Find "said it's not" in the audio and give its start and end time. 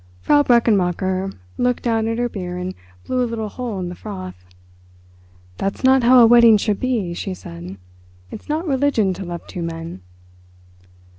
7.35-8.67